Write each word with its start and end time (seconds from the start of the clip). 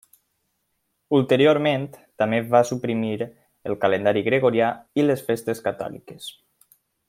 Ulteriorment, 1.17 1.85
també 2.23 2.39
va 2.55 2.63
suprimir 2.71 3.13
el 3.27 3.77
calendari 3.85 4.25
gregorià 4.31 4.73
i 5.03 5.07
les 5.09 5.23
festes 5.31 5.63
catòliques. 5.69 6.33